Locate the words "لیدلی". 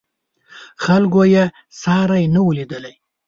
2.57-2.93